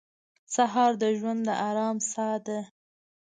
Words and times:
سهار 0.53 0.91
د 1.01 1.03
ژوند 1.17 1.39
د 1.47 1.49
ارام 1.69 1.97
ساه 2.11 2.37
ده. 2.45 2.59